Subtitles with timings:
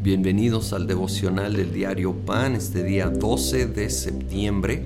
[0.00, 4.84] Bienvenidos al devocional del diario Pan, este día 12 de septiembre.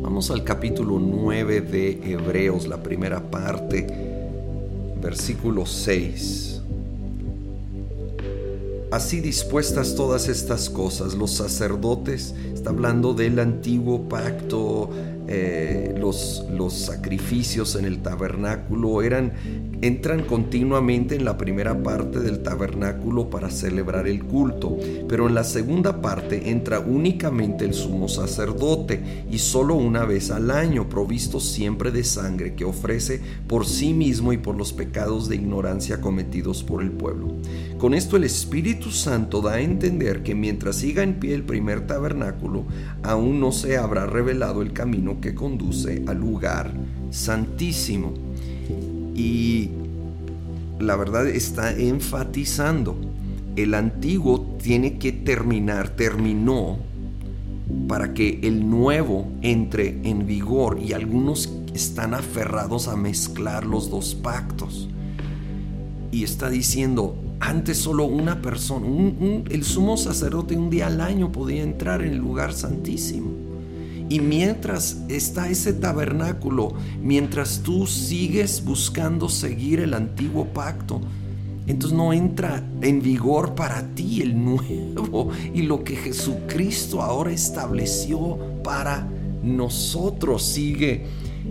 [0.00, 3.88] Vamos al capítulo 9 de Hebreos, la primera parte,
[5.02, 6.60] versículo 6.
[8.92, 14.90] Así dispuestas todas estas cosas, los sacerdotes, está hablando del antiguo pacto,
[15.32, 19.32] eh, los, los sacrificios en el tabernáculo eran
[19.82, 24.76] entran continuamente en la primera parte del tabernáculo para celebrar el culto,
[25.08, 30.50] pero en la segunda parte entra únicamente el sumo sacerdote y solo una vez al
[30.50, 35.36] año, provisto siempre de sangre que ofrece por sí mismo y por los pecados de
[35.36, 37.36] ignorancia cometidos por el pueblo.
[37.78, 41.86] Con esto el Espíritu Santo da a entender que mientras siga en pie el primer
[41.86, 42.64] tabernáculo,
[43.02, 46.72] aún no se habrá revelado el camino que conduce al lugar
[47.10, 48.14] santísimo
[49.14, 49.70] y
[50.78, 52.96] la verdad está enfatizando,
[53.56, 56.78] el antiguo tiene que terminar, terminó
[57.86, 64.14] para que el nuevo entre en vigor y algunos están aferrados a mezclar los dos
[64.14, 64.88] pactos.
[66.10, 68.86] Y está diciendo, antes solo una persona,
[69.50, 73.49] el sumo sacerdote un día al año podía entrar en el lugar santísimo.
[74.10, 81.00] Y mientras está ese tabernáculo, mientras tú sigues buscando seguir el antiguo pacto,
[81.68, 88.36] entonces no entra en vigor para ti el nuevo y lo que Jesucristo ahora estableció
[88.64, 89.08] para
[89.44, 90.42] nosotros.
[90.42, 91.06] Sigue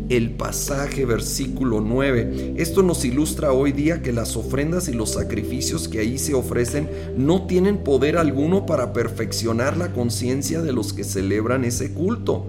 [0.09, 2.55] el pasaje versículo 9.
[2.57, 6.89] Esto nos ilustra hoy día que las ofrendas y los sacrificios que ahí se ofrecen
[7.17, 12.45] no tienen poder alguno para perfeccionar la conciencia de los que celebran ese culto.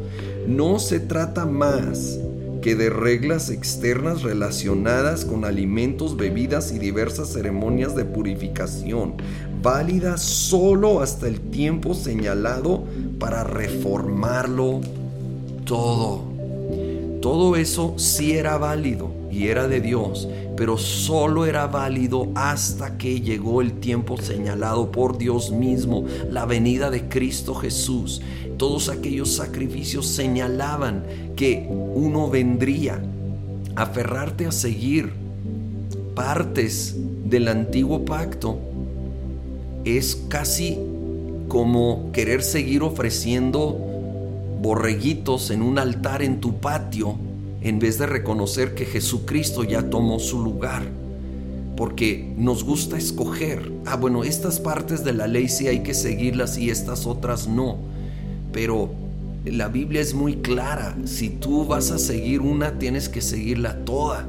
[0.46, 2.18] No se trata más
[2.60, 9.14] que de reglas externas relacionadas con alimentos, bebidas y diversas ceremonias de purificación,
[9.62, 12.84] válidas solo hasta el tiempo señalado
[13.18, 14.80] para reformarlo
[15.64, 16.29] todo.
[17.20, 20.26] Todo eso sí era válido y era de Dios,
[20.56, 26.90] pero solo era válido hasta que llegó el tiempo señalado por Dios mismo, la venida
[26.90, 28.22] de Cristo Jesús.
[28.56, 31.04] Todos aquellos sacrificios señalaban
[31.36, 33.02] que uno vendría.
[33.76, 35.12] Aferrarte a seguir
[36.14, 38.58] partes del antiguo pacto
[39.84, 40.78] es casi
[41.48, 43.89] como querer seguir ofreciendo
[44.60, 47.16] borreguitos en un altar en tu patio
[47.62, 50.82] en vez de reconocer que Jesucristo ya tomó su lugar.
[51.76, 56.58] Porque nos gusta escoger, ah bueno, estas partes de la ley sí hay que seguirlas
[56.58, 57.78] y estas otras no.
[58.52, 58.90] Pero
[59.46, 64.26] la Biblia es muy clara, si tú vas a seguir una, tienes que seguirla toda.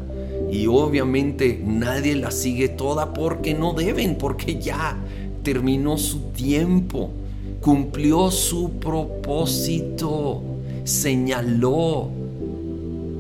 [0.50, 4.96] Y obviamente nadie la sigue toda porque no deben, porque ya
[5.44, 7.12] terminó su tiempo
[7.62, 10.42] cumplió su propósito,
[10.84, 12.10] señaló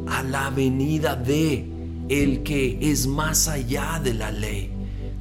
[0.07, 1.65] a la venida de
[2.09, 4.71] el que es más allá de la ley,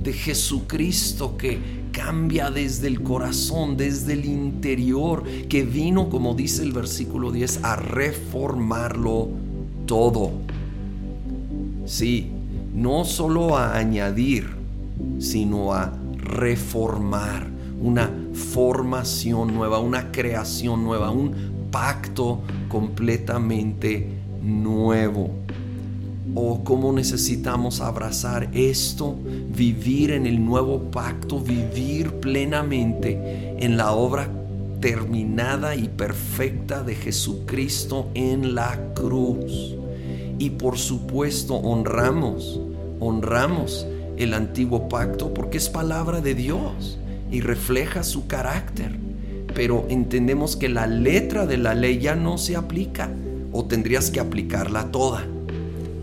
[0.02, 1.58] de Jesucristo que
[1.92, 7.76] cambia desde el corazón, desde el interior, que vino, como dice el versículo 10, a
[7.76, 9.28] reformarlo
[9.86, 10.32] todo.
[11.84, 12.30] Sí,
[12.74, 14.48] no solo a añadir,
[15.18, 24.08] sino a reformar una formación nueva, una creación nueva, un pacto completamente
[24.42, 25.30] nuevo.
[26.34, 29.16] O cómo necesitamos abrazar esto,
[29.54, 34.30] vivir en el nuevo pacto, vivir plenamente en la obra
[34.80, 39.74] terminada y perfecta de Jesucristo en la cruz.
[40.38, 42.60] Y por supuesto honramos,
[43.00, 43.86] honramos
[44.16, 46.98] el antiguo pacto porque es palabra de Dios
[47.30, 48.98] y refleja su carácter.
[49.54, 53.10] Pero entendemos que la letra de la ley ya no se aplica
[53.52, 55.24] o tendrías que aplicarla toda.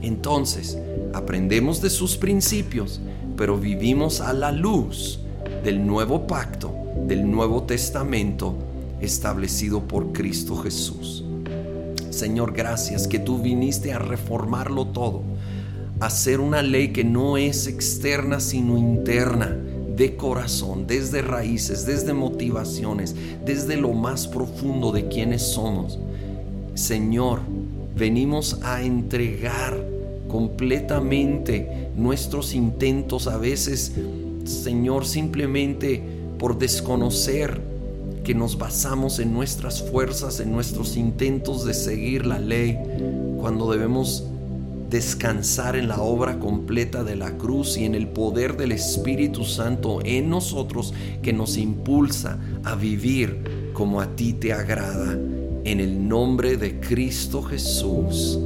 [0.02, 0.78] Entonces,
[1.14, 3.02] aprendemos de sus principios,
[3.35, 5.20] pero vivimos a la luz
[5.64, 6.74] del nuevo pacto,
[7.08, 8.56] del Nuevo Testamento
[9.02, 11.23] establecido por Cristo Jesús.
[12.09, 15.22] Señor, gracias que tú viniste a reformarlo todo,
[16.00, 19.56] a hacer una ley que no es externa sino interna
[19.97, 25.97] de corazón, desde raíces, desde motivaciones, desde lo más profundo de quienes somos.
[26.76, 27.40] Señor,
[27.96, 29.84] venimos a entregar
[30.28, 33.94] completamente nuestros intentos a veces,
[34.46, 36.03] Señor, simplemente
[36.38, 37.59] por desconocer
[38.23, 42.78] que nos basamos en nuestras fuerzas, en nuestros intentos de seguir la ley,
[43.40, 44.26] cuando debemos
[44.89, 49.99] descansar en la obra completa de la cruz y en el poder del Espíritu Santo
[50.03, 55.13] en nosotros que nos impulsa a vivir como a ti te agrada.
[55.63, 58.39] En el nombre de Cristo Jesús.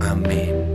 [0.00, 0.65] Amén.